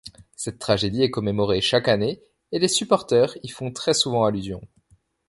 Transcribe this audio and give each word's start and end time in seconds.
Cette 0.35 0.57
tragédie 0.57 1.03
est 1.03 1.11
commémorée 1.11 1.61
chaque 1.61 1.87
année 1.87 2.23
et 2.51 2.57
les 2.57 2.67
supporteurs 2.67 3.35
y 3.43 3.49
font 3.49 3.71
très 3.71 3.93
souvent 3.93 4.25
allusion. 4.25 4.67